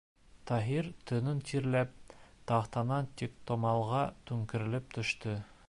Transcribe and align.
Таһир 0.51 0.87
төнөн 1.11 1.41
тирләп, 1.49 2.15
тахтанан 2.53 3.11
тиктомалға 3.23 4.01
түңкәрелеп 4.31 4.93
төштө. 4.99 5.37